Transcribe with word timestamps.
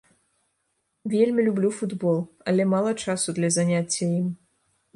Вельмі 1.13 1.45
люблю 1.49 1.69
футбол, 1.79 2.17
але 2.51 2.67
мала 2.73 2.97
часу 3.07 3.37
для 3.39 3.49
заняцця 3.59 4.09
ім. 4.19 4.35